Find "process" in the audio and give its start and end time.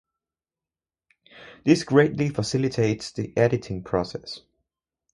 3.83-4.41